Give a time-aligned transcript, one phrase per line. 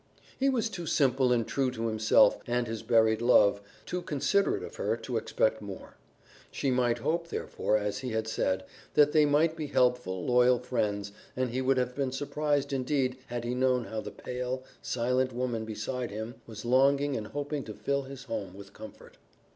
[0.35, 4.77] He was too simple and true to himself and his buried love, too considerate of
[4.77, 5.95] her, to expect more.
[6.49, 8.63] She might hope, therefore, as he had said,
[8.95, 13.43] that they might be helpful, loyal friends and he would have been surprised indeed had
[13.43, 18.01] he known how the pale, silent woman beside him was longing and hoping to fill
[18.01, 19.19] his home with comfort.